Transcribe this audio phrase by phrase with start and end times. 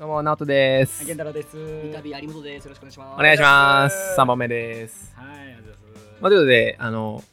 [0.00, 1.04] どうも、ナオトです。
[1.04, 1.50] 健太郎です。
[1.92, 2.64] 三度有本です。
[2.64, 3.20] よろしくお願いします。
[3.20, 4.18] お願いします。
[4.18, 5.12] 3番目です。
[5.14, 6.22] はい、ありがとうございます。
[6.22, 7.24] まあ、ということで、あの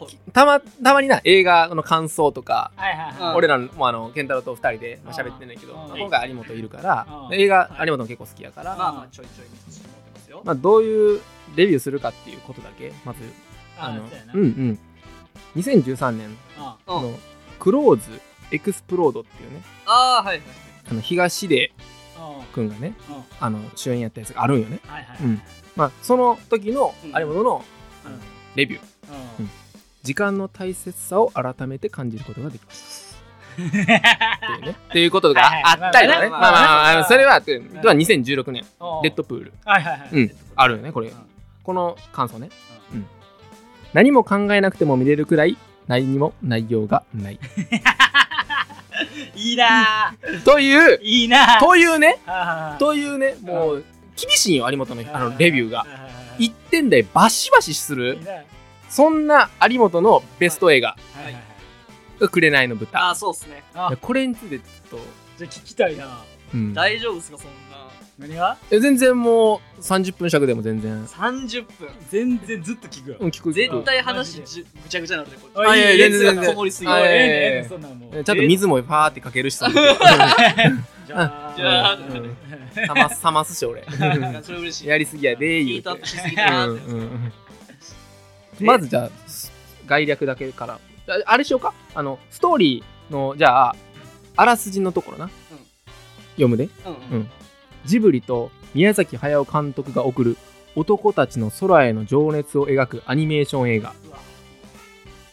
[0.00, 3.36] はい、たま、たまにな、映画の感想とか、はいはいはい。
[3.36, 10.42] 俺らもあの、ケンタロウと2人でまああー喋ってんねんけど、うんまあ今回有本いるからう、ん映画、有本も結構好きやから、まあまあちょいちょい見させてもらってますよ。
[10.44, 11.20] まあ、どういう
[11.54, 13.20] レビューするかっていうことだけ、まず、
[13.78, 14.78] あの、そうんうん。
[15.54, 16.36] 2013年
[16.88, 17.16] の、
[17.60, 18.20] クローズ・
[18.50, 20.46] エクスプロードっていうね、ああはいはい
[20.90, 21.70] あの、東出
[22.16, 24.80] あくんがね、うんあの、主演やったやつがあるんよね。
[25.74, 27.64] まあ、その時のうん有本の
[28.04, 28.20] うん
[28.54, 28.82] レビュー。
[29.40, 29.50] うん
[30.02, 33.18] 時間の大切さを改めて感じることができます。
[33.56, 34.76] っていうね。
[34.88, 36.28] っていうことがあったりとかね。
[36.28, 39.52] まあまあそれは、は2016年、うんレッドプール。
[39.64, 41.14] あるよね、これうん。
[41.64, 42.50] この感想ね。
[42.94, 43.06] うん。
[43.94, 45.56] 何も考えなくても見れるくらい、
[45.88, 47.40] 何にも内容がない。
[49.36, 51.60] いいなというぁ。、いいなぁ。
[51.60, 53.84] というね、あというね、もう、
[54.16, 55.86] 厳しいよ、有本のあのレビューが。
[56.38, 58.18] い1点でバシバシすいる、
[58.88, 60.96] そんな有本のベスト映画。
[62.18, 63.14] 紅のあ豚あ。
[63.14, 63.62] そうっすね。
[63.74, 65.00] あこれについてちょっ
[65.38, 66.24] じゃあ聞きたいな
[66.74, 67.65] 大丈夫ですかそんな。
[68.18, 68.56] 何が？
[68.70, 71.06] え全然もう30分尺でも全然。
[71.06, 71.88] 三十分。
[72.10, 73.16] 全然ずっと聞くよ。
[73.20, 73.52] うん聞く聞く。
[73.54, 76.50] 絶対話じゅぐちゃぐちゃになるでこあいやいや全然全然。
[76.50, 77.30] こもりすぎあいやいやええ
[77.62, 77.98] ええそんなん。
[77.98, 79.68] もちゃんと水もファーってかけるしさ。
[81.06, 81.54] じゃあ。
[81.56, 82.36] じゃあうん。
[82.74, 83.84] 冷ます冷ますし俺。
[84.42, 84.88] それ嬉しい。
[84.88, 86.84] やりすぎやでヒ言ートアップしすぎたなって。
[86.86, 87.32] うんうんうん。
[88.66, 89.10] まずじゃあ
[89.86, 90.74] 概略だけから。
[90.74, 90.78] あ
[91.26, 91.74] あれしようか？
[91.94, 93.76] あのストーリーのじゃあ
[94.36, 95.30] あらすじのところな、
[96.32, 96.68] 読むで。
[97.10, 97.18] うん。
[97.18, 97.30] うん
[97.86, 100.36] ジブリと宮崎駿監督が送る
[100.74, 103.94] 男たちの空への情熱を描くアニメーション映画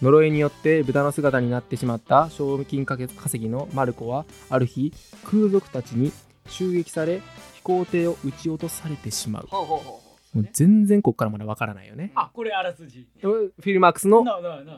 [0.02, 3.08] 呪いによって豚の姿になってしまった賞金稼
[3.38, 6.12] ぎのマルコはある日空賊たちに
[6.48, 7.22] 襲撃され
[7.56, 13.08] 飛行艇を撃ち落とされてしまうもう全然こっからまだわからないよねあ、これあらすじ。
[13.22, 14.26] フィルマークスの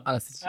[0.04, 0.46] あらすじ。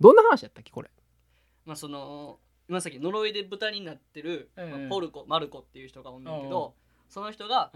[0.00, 0.88] どんな話やったっけこれ？
[0.88, 1.68] う。
[1.68, 2.38] まあその
[2.68, 6.74] 今さっき呪いで豚になってるうんまあポルコマルコっていう人がおんねんけど、
[7.08, 7.70] その人が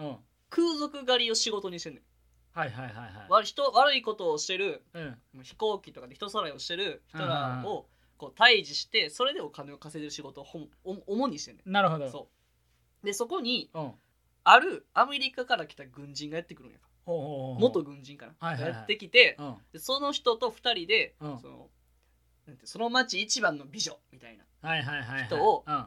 [0.49, 2.03] 空賊狩りを仕事にしてんねん。
[2.53, 2.93] はいはいはい。
[3.31, 5.43] 悪人悪いことをしてるうん。
[5.43, 7.87] 飛行機とかで人さらいをしてる人らうんを
[8.19, 12.07] こう退治してそれでお金を稼いでる仕事をほんお主にしてんねなるほど。
[12.07, 12.29] んそ
[13.03, 13.93] うでそこにうん。
[14.43, 19.55] あるアメリカから来た軍人がやってくるんやほうほうほうほう元軍人かな、はいはいはいやってきてうん。
[19.73, 21.69] でその人と二人で、うんその
[22.47, 24.50] なんてその町一番の美女みたいなはいはいはいはい。
[25.27, 25.87] 人をうん。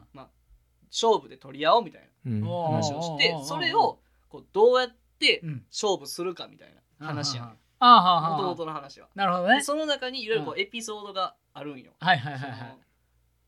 [0.90, 3.98] 勝負で取り合おうみたいうんなお話をしてそれを
[4.28, 5.64] こうどうやってうん。
[5.70, 6.68] 勝負するかみたい
[7.00, 7.48] な話やね
[7.78, 9.08] あははもともはとの話は。
[9.14, 9.56] なるほどね。
[9.56, 11.92] でその中にいろいろこううエピソードがあるんよ。
[12.00, 12.76] はいはいはいはい。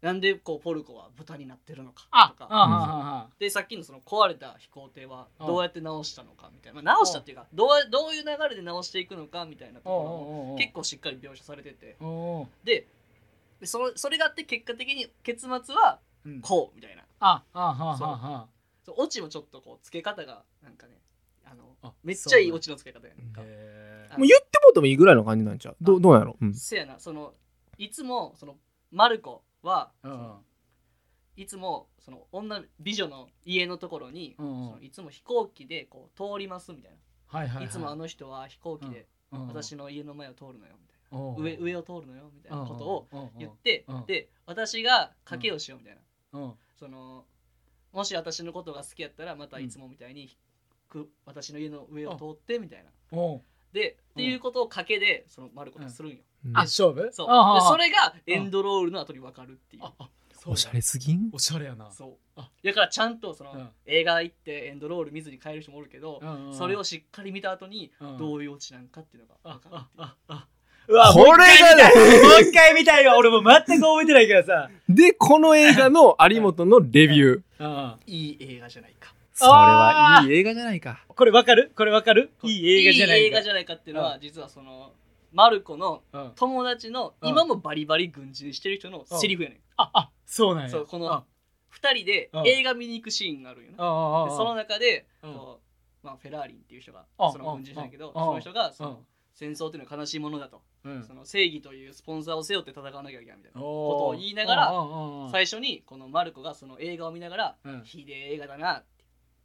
[0.03, 3.29] なんでこうポルコは豚になってるのかあとか。
[3.39, 9.95] でさっきのその壊れた飛行艇はうんどうやって直したのかみたいな、まあ、直したっていうかどうやどういう流れで直していくのかみたいなところ
[10.51, 11.97] も結構しっかり描写されてて。
[12.65, 12.87] で
[13.61, 16.41] でそのそれがあって結果的に結末はうん。
[16.41, 17.05] こうみたいな。
[17.21, 18.49] ああははは。
[18.85, 18.95] そう。
[18.99, 21.01] オチもちょっとこう付け方がなんかね
[21.45, 23.17] あのあめっちゃいいオチの付け方やん。
[23.33, 25.77] か、へもう言ってもうてもいいぐらいの感じなんちゃう？
[25.81, 27.35] どうどうなんやろ、うん、せやなその
[27.79, 28.57] いつもその
[28.91, 30.33] マルコは、うん。
[31.37, 34.67] いつもその女美女の家のところに、うんうん。
[34.67, 37.67] そのいつも飛行機でこう通りますみたいな、はいはいはい。
[37.67, 39.49] いつもあの人は飛行機でうん。
[39.49, 43.31] 私の家の前を通るのよみたいな、上上を通るのよみたいなことをうんうん。
[43.39, 45.97] 言って、うんで私が賭けをしようみたい
[46.33, 46.55] な、うん。
[46.79, 47.25] その
[47.93, 50.37] もし私のことが好きやったらまたいつもみたいに、
[50.89, 52.91] く私の家の上を通ってみたいな。
[53.73, 56.57] で、っていうことを賭けでそのマルコとするんよ、うん。
[56.57, 57.11] あ勝負？
[57.13, 57.27] そう。
[57.55, 59.83] でそれがエンドロールの後に分かるっていう。
[59.85, 60.09] ああ。
[60.33, 60.53] そう。
[60.53, 61.31] おしゃれすぎん？
[61.33, 61.91] おしゃれやな。
[61.91, 62.17] そう。
[62.37, 62.51] あ。
[62.63, 63.69] だからちゃんとその、うん。
[63.87, 68.17] 映画行ってエンドロール見ずに帰る人もおるけど、うんうんそれをしっかり見た後にうん。
[68.19, 70.05] どういうオチなんかっていうのがあ分かるっていう。
[70.05, 70.47] あああ
[70.89, 71.85] うわこれがね。
[72.23, 73.07] もう一回見たい。
[73.07, 73.17] わ。
[73.17, 74.71] 俺も全く覚えてないからさ。
[74.89, 77.65] でこの映画の有本のレビュー。
[77.65, 77.97] うん。
[78.07, 79.13] いい映画じゃないか。
[79.33, 81.71] それはいい映画じゃないかこれわかる？
[81.77, 82.31] これわかる？
[82.43, 84.93] いい映画じゃないいい映画じゃないかっていうのは、実はその
[85.33, 86.33] マルコのうん。
[86.37, 87.29] 友達のうん。
[87.29, 90.71] 今もバリバリ軍人してる人のセリフやねん、ああそうなんや。
[90.71, 91.25] そうこのあ
[91.83, 92.47] 2人でうん。
[92.47, 95.05] 映画見に行くシーンがあるんよその中で、
[96.03, 98.91] まあ、フェラーリンっていう人があその軍人なんだけどあその人がそうん。
[98.93, 98.99] の
[99.37, 101.05] 戦争っていうのは悲しいものだと、うん。
[101.05, 104.73] その正義というスポンサーを背負って戦わなきゃいけないみたいなことを言いながらら
[105.31, 109.05] 最初にこのマルコがその映画を見ながらうん「ひでえ映画だな」って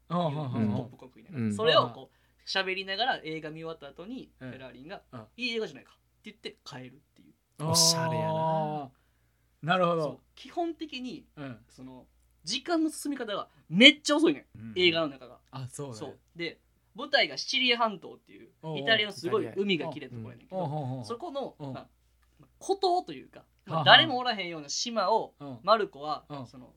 [0.10, 1.50] うんうんいううんポップコーン食いながうん。
[1.50, 7.68] らそれをこう喋りながら映画見終わった後にフうんェラーリンがうん「いい映画じゃないか」って言って帰るっていう。
[7.68, 8.90] おしゃれやな。
[9.62, 9.98] なるほそう。
[9.98, 11.66] ど基本的にうん。
[11.70, 12.08] その
[12.44, 16.00] 時間の進み方がめっちゃ遅いね映画の中が、あそうだね。
[16.00, 16.20] そう。
[16.36, 16.60] で
[16.96, 21.56] 舞台がシチリア半島っていうイタリアのすごい海が綺麗なところやねんけど、そこの、
[22.60, 25.60] 孤島というか、まあはあ誰もおらへんような島をうん。
[25.64, 26.48] マルコは、うん。
[26.48, 26.74] その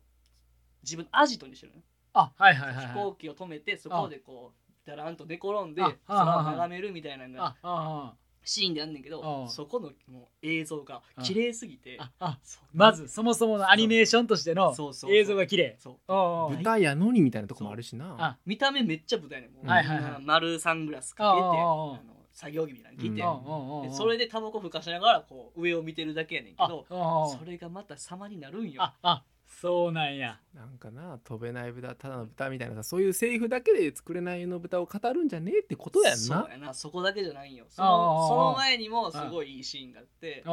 [0.82, 2.86] 自分アジトにしてるのね、あはいはいはいはい。
[2.88, 4.52] 飛行機を止めてそこでこ
[4.86, 9.48] うだらんと寝転んであ空を眺めるみたいなのがシーンであんねんけどうん。
[9.48, 12.64] そこのもう映像が綺麗すぎてああそう。
[12.76, 15.16] まずそもそものアニメーションとしてのそうそうそう。
[15.16, 15.76] 映像が綺麗。
[15.78, 15.94] そう。
[16.08, 18.16] おうおう豚やのにみたいなとこもあるしな。
[18.18, 20.22] あ見た目めっちゃ舞台ねんもうはいはいはい。
[20.24, 22.00] 丸サングラスかけてあああああの
[22.32, 23.22] 作業着みたいなの着て。
[23.22, 28.82] うんおうおうおうでそれでタバコふかしながらこう上を見てるだけやねんけあどおうおうそれがまた様になるんよ。
[28.82, 30.40] ああそうなんや。
[30.54, 36.74] なんかな飛べない豚ただの豚みたいなさそういうセリフだけで作れない世の豚を語るんじゃねえってことやんそうなやな。
[36.74, 37.66] そこだけじゃないんよ。
[37.68, 40.44] そのその前にもすごいいいシーンがあって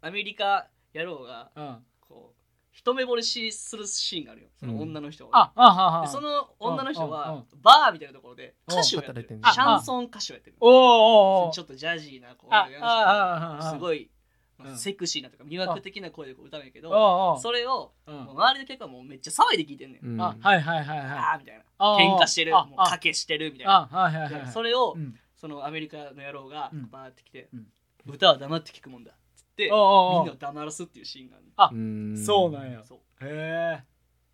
[0.00, 1.84] アメリカ野郎がうん。
[2.00, 4.48] こう一目惚れしするシーンがあるよ。
[4.58, 7.60] その女の人が、ああははでその女の人うんうんはうん。
[7.62, 9.28] バーみたいなところで歌手をやってる。
[9.28, 10.56] シャンソン歌手をやってる。
[10.58, 14.10] ちょっとジャジーなこうすごい
[14.58, 14.76] うん。
[14.76, 20.20] セクシーなとか魅惑的な声でこう歌うんやけどそれを周りの客はもうめっちゃ騒いで聞いてんねん、うん。
[20.20, 21.08] あはいはいはいはい。
[21.08, 21.62] あーみたいな。
[21.78, 22.56] あ喧嘩してる。
[22.56, 22.66] ああ。
[22.66, 23.88] もう賭けしてるみたいな。
[23.90, 24.44] あはいはいはいはい。
[24.46, 25.14] でそれをうん。
[25.36, 26.90] そのアメリカの野郎がうん。
[26.90, 27.66] バーって来てうん
[28.06, 32.16] 「歌は黙って聞くもんだ」っつってみんなを黙らすっていうシーンがあるあうん。
[32.16, 32.82] そうなんや。
[32.84, 32.98] そう。
[33.24, 33.84] へえ。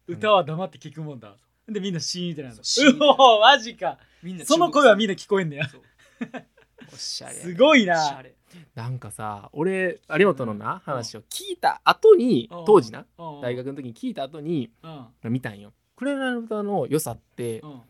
[0.06, 1.37] 歌は黙って聞くもんだ。
[1.69, 2.64] でみんなシーンってなるの。
[2.64, 2.96] そう。
[3.00, 3.99] おマジか。
[4.22, 5.67] みんなその声はみんなな聞こえんねや。
[6.93, 8.34] おしゃれすごいおしゃなれ
[8.75, 12.64] なんかさ俺有本のな話を聞いた後にうん。
[12.64, 13.41] 当時なうん。
[13.41, 14.70] 大学の時に聞いた後に
[15.23, 15.32] うん。
[15.32, 17.81] 見たんよ「クレナの歌」の良さってうん。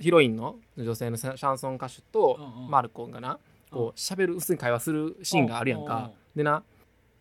[0.00, 2.38] ヒロインの女性のシャンソン歌手と
[2.68, 3.38] マルコがな
[3.70, 6.62] こう喋る普通に会話するシーンがあるやんうんかでな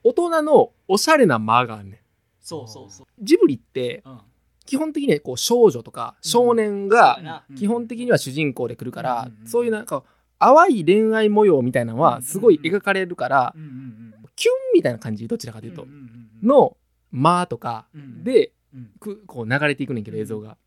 [0.03, 1.99] 大人のおしゃれな間があんねん。
[2.39, 3.05] そうそうそう。
[3.19, 4.19] ジブリってうん。
[4.65, 9.47] 基本的にこう少女とか少年が基本的には主人公で来るからうん。
[9.47, 10.03] そういうなんか
[10.41, 14.13] 淡い恋愛模様みたいなのはすごい描かれるからうんうんうん。
[14.35, 15.83] キュンみたいな感じどちらかというと。
[15.83, 16.75] うんうんうんの
[17.11, 18.89] 間とかうんでうん。
[18.99, 20.57] くこう流れていくねんけど映像が。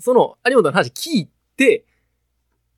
[0.00, 1.84] その有本の話聞いて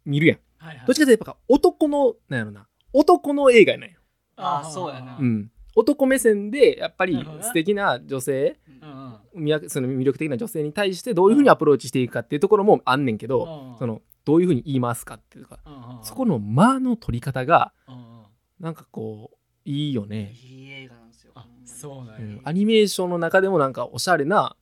[0.04, 0.38] 見るやん。
[0.58, 0.86] はいはい。
[0.86, 2.66] どっちかというとやっぱ男のなんやろな。
[2.92, 3.90] 男の映画やねん。
[3.92, 3.96] よ
[4.36, 5.18] あーそうやな。
[5.20, 5.50] うん。
[5.76, 9.44] 男目線でやっぱり素敵な女性うんうん。
[9.44, 13.78] 魅力その魅力的な女性に対してどういうふうにアプローチしていくかっていうところもあんねんけどうん。
[13.78, 18.24] そのどういうふうに言いますかっていうかうんうんそこの間の取り方がうんうん。
[18.60, 19.38] なんかこう
[19.68, 21.32] いいよね、いい映画なんですよ。
[21.34, 22.20] あそうなんや。
[22.20, 22.40] うん。
[22.44, 24.56] アニメーションの中でもなんかおしゃれな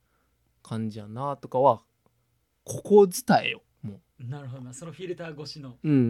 [0.62, 1.82] 感じやなとかは
[2.64, 4.74] ここ伝えよもなるほどな。
[4.74, 5.70] そのフィルター越しの。
[5.70, 6.00] ううんうん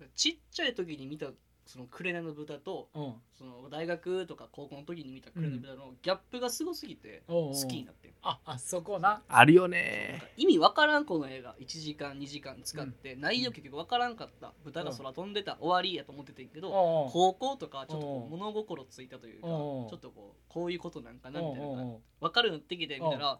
[0.00, 0.08] うん。
[0.14, 1.26] ちっちゃい時に見た
[1.64, 3.14] そのクレナの豚とうん。
[3.32, 7.54] その大学とか高校の時に見たクレナの豚のギャップがすごすぎておうおう。
[7.54, 8.12] 好きになってん。
[8.22, 9.22] ああそこな。
[9.28, 17.10] あるよなんねか意味わからんこの映画1時間2時間使って内容結局わからんかった豚が空飛んでた終わりやと思っててんけどおうおう。
[17.12, 19.94] 高校とかちょっと物心ついたというかうおう。
[19.94, 21.94] ょっとこうこういうことなんかなみたいなのがおうおう。
[21.94, 23.38] おう分かるようになってきてみたら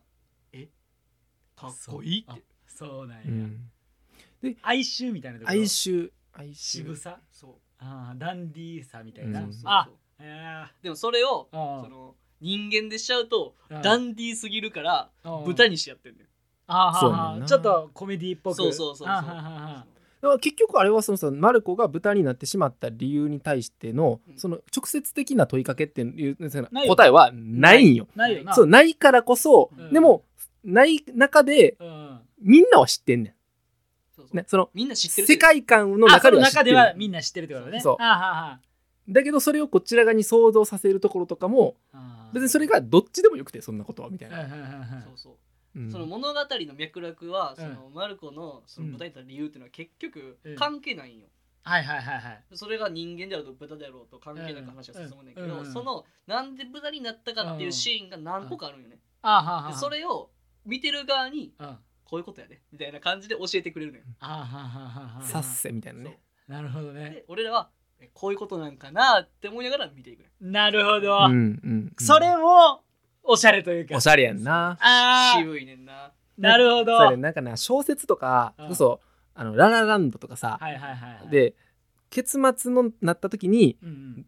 [0.52, 0.68] え
[1.56, 2.44] かっこいいあって。
[2.66, 3.06] そう。
[3.06, 3.70] なんや、うん。
[4.62, 5.58] 哀愁みたいなところ。
[5.58, 6.10] 哀愁。
[6.32, 6.54] 哀愁。
[6.54, 7.20] 渋さ？
[7.30, 9.52] そうあーダンディーさみたいな、うん。
[9.64, 9.88] あ
[10.82, 13.82] でもそれをその人間でしちゃうとうん。
[13.82, 16.26] ダンディーすぎるからー豚にしてやってんねん。
[16.68, 17.46] あーそうやねんな。
[17.46, 18.56] ちょっとコメディっぽく。
[18.56, 20.38] そうそうそうそう。
[20.38, 24.38] 結局あれはそのさマルコが豚になってしまった理由に対してのうん。
[24.38, 28.06] その直接的な問いかけっていうそのないよ答えはないんよ。
[28.14, 28.54] ーないよな。
[28.54, 29.92] そうないからこそ、うん。
[29.92, 30.24] でも
[30.62, 33.34] ない中でうん、みんなは知ってんねん。
[34.32, 36.92] ね、そのみんな知ってる世界観のあ中でその中では知ってる。
[36.92, 37.80] はみんな知ってるってことね。
[37.80, 37.96] そう。
[37.98, 38.18] あーはー
[38.52, 38.60] は
[39.08, 41.76] だけどそれをこちら側に想像させるところとかも
[42.32, 44.38] 別にそれがどっちでもよくてそんなことはみたいな。
[44.38, 45.30] はいはいはいはいそうそ
[45.74, 45.80] う。
[45.80, 45.90] うん。
[45.90, 47.56] その物語の脈絡はうん。
[47.56, 50.56] そのマルコのその豚になった理由っていうのは結局うん。
[50.56, 51.26] 関係ないんよ。
[51.64, 52.44] はいはいはいはい。
[52.54, 58.98] それが人間であろうと豚であろうと関係なく話が進むんだけうんうんどそのなんで豚になったかっていうシーンが何個かあるんよね。
[59.74, 60.30] それを
[60.64, 61.66] 見てる側にうん。
[61.66, 61.78] あ
[62.12, 64.04] こういうことやでみたいな感じで教えてくれるのよ。
[64.20, 66.18] ーはーはーはさっせみたいなね。
[66.46, 67.08] なるほどね。
[67.08, 71.34] で俺らはえこういうことなんかなって思いながら見ていくねなるほど、うんうんう
[71.74, 71.92] ん。
[71.98, 72.82] それも
[73.22, 73.96] おしゃれというか。
[73.96, 74.76] おしゃれやんな。
[74.78, 75.38] あー。
[75.38, 76.12] 渋いねんな。
[76.36, 76.98] なるほど。
[76.98, 77.56] そなんかな。
[77.56, 78.68] 小説とかうん。
[78.68, 79.00] こそ
[79.34, 81.30] あのララランドとかさ、はいはいはいはい。
[81.30, 81.54] で
[82.10, 84.26] 結末のなった時にうんうん。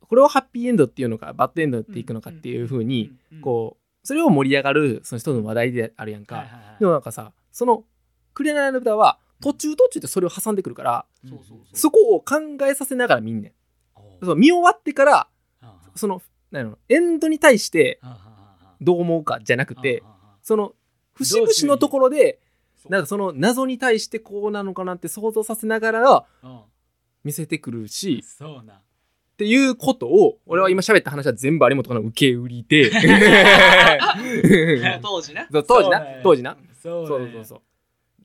[0.00, 3.42] これをハッピーエンドっていうのかバッドエンドっていくのかっていう風にうんうん。
[3.42, 3.79] こう
[4.10, 6.76] それを盛り上がるその一つの話題であるやんか、はいはいはい。
[6.80, 7.84] でもなんかさその
[8.34, 13.52] 「クレナの歌」は途中途中でそれを挟んでくるからそうそうそこを考えさせながら見んねん。
[14.24, 15.28] そう見終わってから
[15.94, 18.00] そのなんエンドに対して
[18.80, 20.02] どう思うかじゃなくて
[20.42, 20.74] その
[21.14, 22.40] 節々のところで
[22.88, 26.60] なんかその謎に対してこうなのかなって想像させながらうん。
[27.22, 28.80] 見せてくるしそうな
[29.40, 32.90] っていうことを俺は今喋った話は全部有本からの受け売りで。
[35.00, 36.04] 当時ねそう当時な。
[36.22, 36.58] 当時な。
[36.82, 37.62] そうそうねそうそう。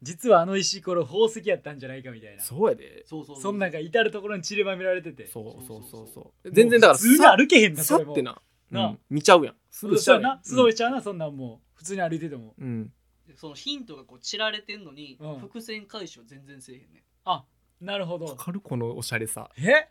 [0.02, 2.44] 実はあの石ころ宝石やったんじゃないかみたいな。
[2.44, 3.06] そうやで。
[3.08, 5.26] そうそうそんなんが至る所に散りばめられてて。
[5.28, 8.42] そうそうそうそう全然だからもう普通に歩けへんなそさってな。
[8.70, 9.00] なうん。
[9.10, 9.56] 見ちゃうやん。
[9.72, 11.78] すぐしちゃうやそうやなんすごいちゃうなそんなんもう。
[11.78, 12.54] 普通に歩いてても。
[12.60, 12.92] うん。
[13.38, 15.40] そのヒントがこう散られてんのに、うん。
[15.40, 17.46] 伏線回収は全然せえへんねあ
[17.82, 18.26] なるほど。
[18.26, 18.60] わかる？
[18.60, 19.50] このおしゃれさ。
[19.58, 19.90] え？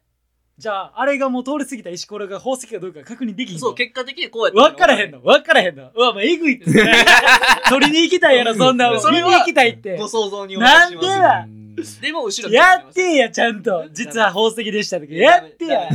[0.57, 3.61] じゃああれがもう通り過ぎた石ころが宝石かどうか確認できひんの？
[3.61, 5.21] そう結果的にこうやった分からへんの？
[5.21, 5.91] 分からへんの？
[5.93, 6.67] うわもうえぐいって。
[7.69, 9.01] 取りに行きたいやろそんなもん。
[9.01, 9.97] それは見に行きたいって。
[9.97, 11.21] ご想像におなんで任せします。
[11.21, 11.65] やうん
[12.01, 15.89] でも後ろにやってやちゃんと実は宝石でした時やってや。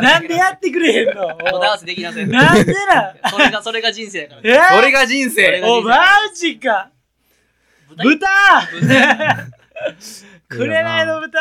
[0.00, 1.28] なんでやってくれへんの？
[1.28, 4.40] もうダンスできませんなんでなそれがそれが人生やから。
[4.42, 4.58] え？
[4.74, 5.60] それが人生。
[5.66, 5.98] おマ
[6.34, 6.88] ジか。
[7.94, 8.26] 豚！
[10.48, 11.38] くれないの豚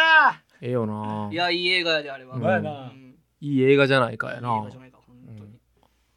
[0.62, 1.30] ええよな。
[1.32, 2.42] いやいい映画やであれは、うん。
[2.42, 2.72] まあな。
[2.90, 3.16] うん。
[3.40, 5.60] いい映画じゃないかやいい映な画じゃないか本当に、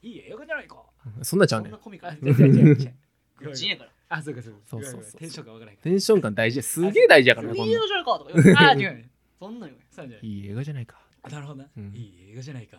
[0.03, 0.77] いい映画じゃないか。
[1.23, 1.69] そんなんちゃうね。
[1.69, 3.91] んそんなコミカあルやから。
[4.13, 4.59] あそうかそうか。
[4.67, 5.19] そうそうそう。
[5.19, 6.59] テンションがわからへんテンション感大事。
[6.59, 9.61] やすげえ大事やからねいい映画じゃないかとかあ違うねそん。
[9.61, 9.87] なんよね。
[9.91, 10.97] そうじゃないいい映画じゃないか。
[11.23, 11.69] あなるほどな。
[11.77, 11.95] うん。
[11.95, 12.79] いい映画じゃないか。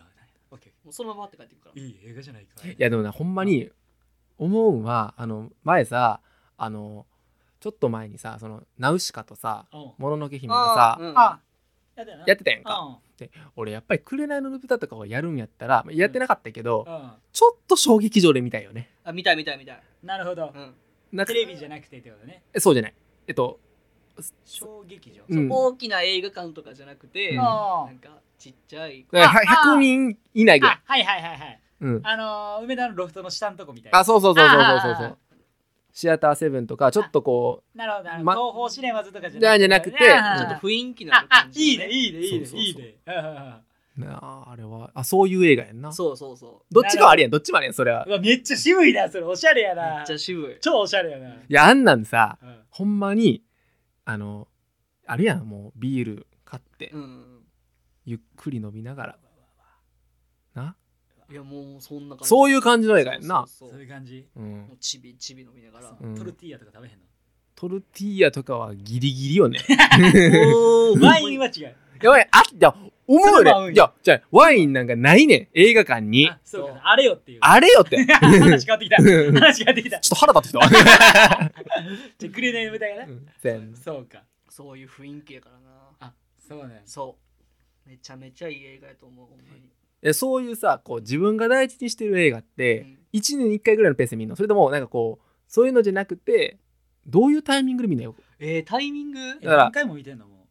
[0.50, 1.74] オッケもうそのままって帰ってくるから。
[1.82, 2.66] ーいい映画じゃないか。
[2.68, 3.70] いやでもねほんまに
[4.38, 6.20] 思うんはあの前さ
[6.58, 7.06] あの
[7.60, 9.92] ちょっと前にさそのナウシカとさうん。
[9.98, 11.18] もののけ姫がさうん。
[11.18, 11.40] あ
[12.26, 12.78] やってたやんか。
[12.80, 13.30] うん。
[13.56, 17.12] 俺やっぱり「紅の豚」とかをやるんやったらやってなかったけどうん。
[17.32, 18.90] ちょっと小劇場で見たいよね。
[19.04, 20.52] あ見たい見たい見たい、なるほど。
[21.12, 22.42] うん、テレビじゃなくてってことね。
[22.52, 22.94] えそうじゃない。
[23.26, 23.60] えっと
[24.44, 25.22] 小劇場。
[25.28, 25.48] うん。
[25.50, 27.40] 大きな映画館とかじゃなくて、うん。
[27.40, 29.06] あなんかちっちゃい。
[29.10, 30.76] だからあ100人以内ぐらい。
[30.76, 31.60] あはいはいはいはい。
[31.80, 32.00] うん。
[32.06, 33.98] あのー梅田のロフトの下のとこみたいな。
[33.98, 35.18] あそうそうそうそうそうそうそあう
[35.92, 42.18] シアターセブンとかちょっとこなるほどなるほまど東宝シネマズとかじじゃゃじゃなくてあちょっと雰囲気のるああいいねいいね。
[42.20, 42.48] いいね。
[42.54, 42.94] いいね。
[43.06, 43.14] ああ
[43.58, 43.60] あ
[43.98, 45.92] うなああれはあそういう映画やんな。
[45.92, 48.04] そうそうそどっちがありやんどっちもありやんそれは。
[48.08, 49.24] うわめっちゃ渋いなそれ。
[49.24, 50.56] おしゃれやうめなっちゃ渋い。
[50.60, 51.28] 超おしゃれやな。
[51.28, 52.56] いやあんなんさうん。
[52.70, 53.42] ほんまに
[54.06, 54.48] あの
[55.06, 57.24] あるやんもうビール買ってうん
[58.06, 59.08] ゆっくり飲みながら。
[59.12, 59.21] な
[61.32, 62.28] いやもうそんな感じ。
[62.28, 63.46] そういう感じの映画やんな。
[63.48, 63.78] そうそうそう。
[63.78, 64.26] そういう感じ。
[64.36, 64.52] うん。
[64.68, 65.96] もうちびちび飲みながら。
[65.98, 66.14] うん。
[66.14, 67.04] トルティーヤとか食べへんの？
[67.54, 69.58] トルティーヤとかはギリギリよね。
[71.00, 71.74] ワインは違う。
[72.02, 72.74] やばいあいや
[73.06, 75.48] 思うそれも合うんやよねいやじゃあワインなんかないねん。
[75.54, 76.28] 映画館に。
[76.28, 76.80] あそうか。
[76.84, 77.38] あれよっていう。
[77.40, 77.96] あれよって。
[78.04, 78.96] ち ょ話変わってきた。
[78.96, 79.96] 話変わってきた。
[79.98, 80.76] っと腹立ってきた。
[81.38, 81.52] わ
[82.18, 83.06] じゃあくれない歌がね。
[83.08, 83.26] うん。
[83.40, 84.24] 全そうか。
[84.48, 85.70] そういう雰囲気やからな。
[86.00, 87.16] あそうねそ
[87.86, 87.88] う。
[87.88, 89.60] めちゃめちゃいい映画やと思うほんまに。
[89.66, 89.81] え
[90.12, 92.98] そういうさこう自分が大事にしてる映画って、うん。
[93.12, 94.36] 1年に1回ぐらいのペースで見るの？
[94.36, 96.58] それともなんかこうそういうのじゃなくて
[97.06, 98.14] どういうタイミングで見るのよ？
[98.38, 99.20] えー、タイミング？
[99.20, 100.46] えだから何回も見てんのも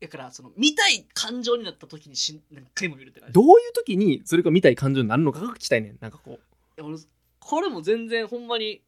[0.00, 5.98] だからその見たい感情になった時にし何回も見るってどういう時にそれが見たい感情になるのかが聞きたいねん。
[6.00, 6.40] なんかこ
[6.78, 6.98] う。
[7.38, 8.82] これも全然ほんまに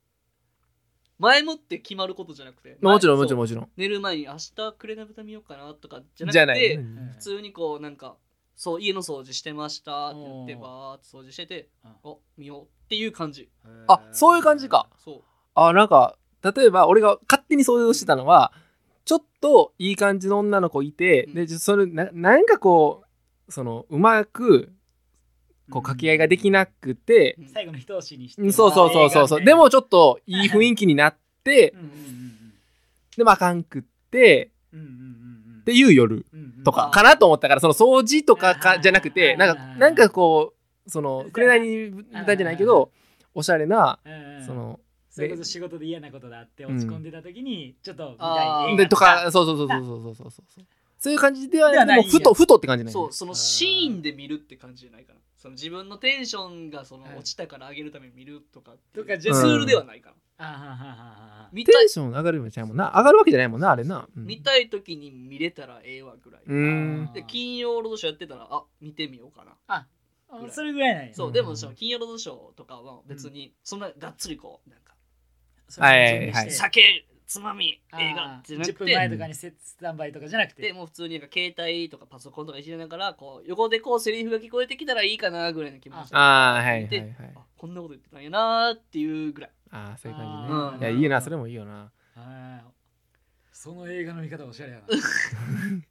[1.18, 3.68] 前もって決まることじゃなくてもちろんもちろんもちろん。
[3.76, 6.80] 寝る前に明日くれな豚見ようかなとかじゃなくて
[7.12, 8.16] 普通にこうなんか
[8.56, 11.90] そう家の掃除してましたって言ってバーって掃除しててうん。
[12.04, 13.48] お見ようっていう感じ。
[13.88, 14.88] あそういう感じか。
[15.02, 15.22] そう。
[15.54, 18.52] あなんか例えば俺が勝手に想像してたのは
[19.04, 21.34] ちょっといい感じの女の子いて、うん。
[21.34, 23.04] でそれななんかこ
[23.48, 24.72] うそのうまく
[25.70, 27.48] こう掛け合いができなくて、うん。
[27.48, 28.42] 最後の一押しにして。
[28.42, 29.44] うんそうそうそうそうそう。
[29.44, 31.80] でもちょっといい雰囲気になってうん。
[31.80, 32.32] うんうん
[33.16, 34.86] でもあかんくってうんうん
[35.62, 36.26] っていう夜
[36.64, 36.90] とか。
[36.92, 40.54] かなと思ったから、その掃除とかかじゃなくて、なんか、なんかこ
[40.86, 42.90] う、そのくれ、紅に豚じゃないけど、
[43.34, 43.98] おしゃれな、
[44.44, 50.64] その、それこそ仕事で嫌なことだって落ち込んでた時に、ちょっと見たい、ね、とか、そうそうそうそうそうそう。
[50.98, 55.20] そういう感じではなくて、ふと、ふとって感じないそう、そのシーンで見るって感じじゃないかな。
[55.36, 60.16] その自分のテンションがその落ちたから上げるために見るとか、とか、じゃツールではないかな。
[60.42, 60.84] あははは
[61.46, 61.74] は見たい。
[61.74, 62.92] テンション上がるわけじゃないもんな。
[62.96, 64.26] 上がるわけじゃないもんなあれな、うん。
[64.26, 69.52] 見たい時に見れたらええわぐらい、で金曜ロードショーやってたらあ見てみようかな。
[69.68, 69.86] あ
[70.50, 71.14] それぐらいなんや。
[71.14, 71.32] そう、うん。
[71.32, 74.94] でもその金曜ロードショーとかは別にそんながっつりこうなんか
[75.68, 80.62] それはい準備してはい酒つまみ映画なく10分前てとかにスタンバイとかじゃなくて。
[80.62, 86.16] でもう普通になんか携帯とかパソコンとかいじりながらこう横でこうセリフが聞こえてきたらいいかなぐらいの気持ちで。
[86.16, 87.14] あーはいはいではい。
[87.36, 90.90] あこんなこと言ってたんやなーっていうぐらいああそういう感じね。
[90.90, 91.90] いやいいなそれもいいよな。
[92.14, 92.64] はい。
[93.52, 94.84] その映画の見方おしゃれやな。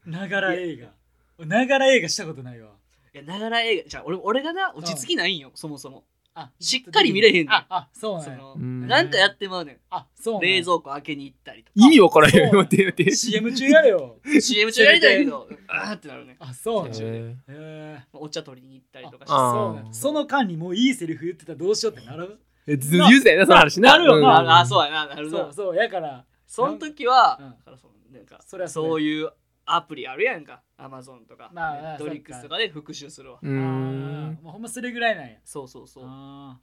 [0.22, 1.46] ながら映画。
[1.46, 2.72] ながら映画したことないわ。
[3.14, 6.06] いやながら映画じゃあ俺俺がな落ち着きないんよそもそも。
[6.34, 8.88] あしっかり見れへんねんああそうなんのうん。
[8.88, 11.72] なんかやってまうねんあそう冷蔵庫開けに行ったりとか。
[11.76, 13.12] 意味わからへんそう待って待って。
[13.16, 14.18] CM 中やれよ。
[14.40, 16.38] CM 中やりたいけどあーってなるね。
[16.40, 17.02] あそうなんや。
[17.02, 19.34] へへえお茶取りに行ったりとかして。
[19.34, 23.92] あそうなその間にもういいセリフ言ってたらどうしようってなる言うてたよなその話な。
[23.92, 24.42] なるよな。
[24.42, 25.08] うんああそうやな。
[25.08, 26.26] なるなそうそうやから。
[26.48, 27.50] その時は、うん。
[27.52, 29.32] だからそのなんかそれはそういう
[29.66, 30.62] アプリあるやんか。
[30.78, 33.40] アマゾンとか、まあネットリックスとかで復習するわ。
[33.42, 35.38] うあーんもうほんまそれぐらいなんや。
[35.46, 36.04] そうそうそう。
[36.08, 36.60] あ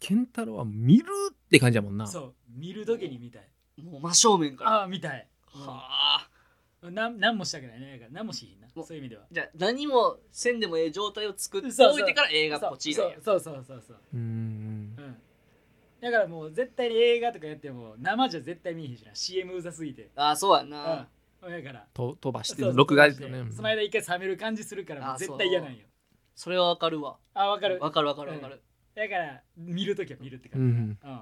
[0.00, 2.04] 健太郎は見るって感じやもんな。
[2.04, 2.34] ーそう。
[2.48, 3.48] 見る時に見たい。
[3.82, 4.82] もう真正面から。
[4.82, 5.28] あー見たい。
[5.46, 6.28] はあ。
[6.90, 7.92] なん何もしたくないね。
[7.92, 8.66] だから何もしひんな。
[8.74, 9.22] もうそういう意味では。
[9.30, 13.82] じゃあ何もせんでもええ状態を作っておいてから映画ポチそうそうそうそう。
[13.86, 14.20] そううん。
[14.20, 14.22] う
[15.00, 15.16] ん
[16.04, 19.14] だからもう絶対に映画とかやっても生じゃ絶対見えへんしな。
[19.14, 20.10] CM うざすぎて。
[20.14, 20.70] ああそうやうん。
[20.70, 21.08] な、
[21.40, 21.86] だから。
[21.94, 23.46] と飛ばして録画してね。
[23.50, 25.78] その間一回冷める感じするからもうあ絶対嫌なんよ。
[26.34, 27.16] それはわかるわ。
[27.32, 27.78] あわかる。
[27.80, 28.60] わかるわかるわかる、
[28.94, 30.98] だから見るときは見るってう感じん。
[31.10, 31.20] うん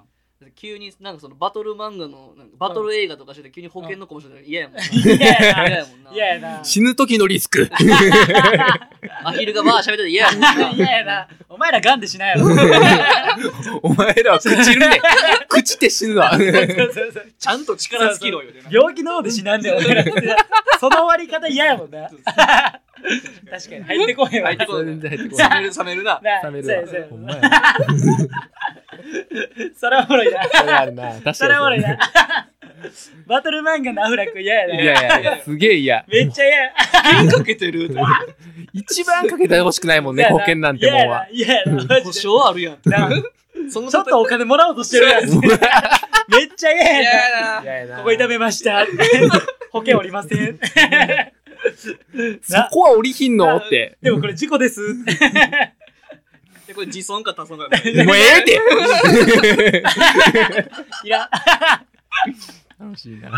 [0.54, 4.82] 急になんかそのバトル漫画のバトル映画とかしてて急に保険の子もしてたら嫌やもんな。
[4.92, 5.68] 嫌やな。
[5.68, 6.10] 嫌やもんな。
[6.12, 6.64] 嫌やな。
[6.64, 7.70] 死ぬ時のリスク。
[9.24, 10.70] アヒルがバー喋ってて嫌やもんな。
[10.76, 11.28] 嫌やな。
[11.48, 12.46] お前らガンでしないやろ。
[13.82, 15.00] お前らは朽ちるね
[15.48, 16.36] 朽ちて死ぬわ。
[17.38, 18.50] ちゃんと力尽きろよ。
[18.70, 20.04] 病気の方で死なんだよ俺ら
[20.80, 22.10] その終わり方嫌やもんな
[23.50, 23.84] 確かに。
[23.84, 24.48] 入ってこへんわ。
[24.48, 26.20] 入ってこ全然入ってこ冷める冷めるな。
[26.22, 27.00] な冷めそうやそうや。
[27.00, 27.40] るわほんまや。
[29.76, 30.42] それはおもろいな。
[30.44, 31.02] それあるな。
[31.10, 31.98] 確かにそれはおもろいな。
[33.26, 34.80] バトル漫画のアフラック嫌やな。
[34.80, 36.04] いやいやすげえ嫌。
[36.08, 36.56] めっちゃ嫌。
[36.64, 36.72] や
[37.28, 37.90] 気かけてる
[38.72, 41.26] 一番かけてほしくないもんね保険なんてもんは。
[41.30, 41.82] 嫌やな。
[41.82, 42.78] 嫌や保証あるやん。
[42.84, 43.10] な
[43.70, 45.24] そのちょっとお金もらおうとしてるやん。
[45.24, 47.02] めっちゃ嫌
[47.62, 47.96] やな。
[47.98, 48.86] ここ痛めました
[49.70, 50.58] 保険おりません
[52.42, 53.56] そこは降りひんの？
[53.56, 53.98] って。
[54.02, 54.80] でもこれ事故です。
[56.66, 57.64] でこれ自損か多損か。
[57.68, 57.72] もう
[58.16, 58.60] ええって。
[61.04, 61.28] いらん
[62.78, 63.30] 楽しいな。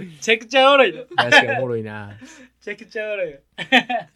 [0.00, 2.18] めちゃくちゃおもろいの確かにおもろいな。
[2.20, 2.26] め
[2.60, 3.30] ちゃくちゃおもろい。
[3.30, 3.40] よい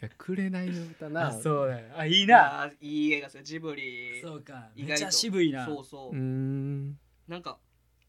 [0.00, 1.28] やくれないの歌な。
[1.28, 1.86] あそうだよ。
[1.96, 3.42] あいいいなやいい映画ですよ。
[3.42, 4.20] ジブリ。
[4.22, 4.68] そうか。
[4.74, 4.88] 意外と。
[4.88, 5.66] めっちゃ渋いな。
[5.66, 6.16] そうそう。
[6.16, 6.98] うーん。
[7.28, 7.58] なんか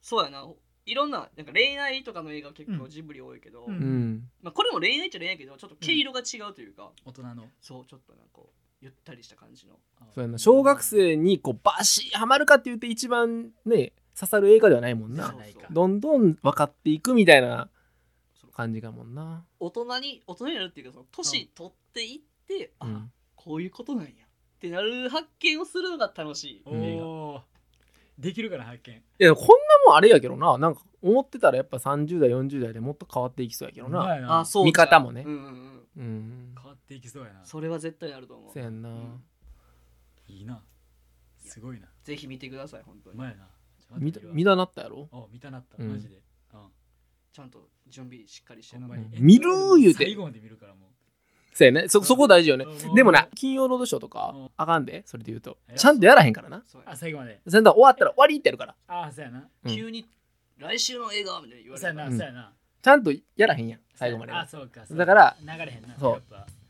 [0.02, 0.46] そうやな
[0.86, 3.74] いろんななんか恋愛とかの映画結構ジブリ多いけど、うん。
[3.74, 4.30] うん。
[4.42, 7.50] まあ、これも恋愛っちゃ恋愛やけどちょっと毛色が違うというか、大人の。
[7.62, 9.76] そうちょっとなんかこうゆったりした感じの。
[10.14, 10.38] そうやな。
[10.38, 15.28] 小学生にこうバシッハマるかって言って一番ね刺さる映画ではないもんな。
[15.28, 15.68] そうないか。
[15.72, 17.70] どんどん分かっていくみたいな
[18.54, 19.46] 感じかもんな。
[19.60, 23.12] 大人に大人になるっていうかその年取っていって、あうん。
[23.36, 24.14] こういうことなんやっ
[24.60, 27.08] てなる発見をするのが楽しいお映画。
[27.08, 27.42] お
[28.18, 28.96] できるかな発見。
[28.96, 29.54] いやこんな
[29.88, 30.58] もんあれやけどな。
[30.58, 34.40] なんか思ってたらやっぱ30代40代でもっと変わっていきそうやけどな。
[34.40, 35.24] あそう見方もね。
[35.26, 35.86] うんうんうん。
[35.98, 36.56] うん。
[36.56, 37.44] 変わっていきそうやな。
[37.44, 38.54] それは絶対あると思う。
[38.54, 39.24] そうやんな、ん。
[40.28, 40.64] いいな。
[41.44, 41.88] すごいな。
[42.04, 43.16] ぜひ見てください本当に。
[43.16, 43.48] うまいな。
[43.98, 45.10] 見た見たなったやろ？
[45.12, 45.82] お見たなった。
[45.82, 45.92] うん。
[45.92, 46.22] マジで。
[46.54, 46.68] うん。
[47.34, 49.18] ちゃんと準備しっかりしてなほんまに。
[49.18, 49.24] うん。
[49.26, 50.06] 見る言うて。
[50.06, 50.92] 最後まで見るからも
[51.54, 51.88] そうやね。
[51.88, 52.66] そそこ大事よね。
[52.66, 52.96] うん。
[52.96, 54.50] でもな金曜ロードショーとかうん。
[54.58, 55.04] あかんで。
[55.06, 55.58] それで言うと。
[55.70, 56.64] えちゃんとやらへんからな。
[56.86, 57.40] あ最後まで。
[57.48, 58.76] それだ終わったら終わりってやるから。
[58.88, 59.48] ああそうやな。
[59.66, 59.76] うん。
[59.76, 60.06] 急に
[60.58, 62.08] 来週の映画みたいに言われるから。
[62.08, 62.52] うんなそうやな。
[62.82, 66.24] ちゃんとやらへんやん最後までなあそうかそうだから流れへんなそう。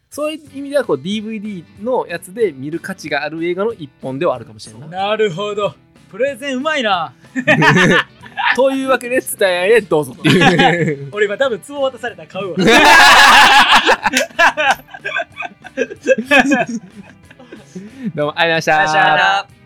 [0.10, 4.88] そういう意味ではこう DVD のやつで見る価値がある映画の一本ではあるかもしれんな。
[4.88, 5.74] いなるほど。
[6.10, 7.14] プレゼンうまいな
[8.56, 10.16] というわけで伝え合いでどうぞ。
[10.18, 12.58] っていう俺今多分壺渡されたら買うわ。
[18.16, 19.61] どうもありがとうございました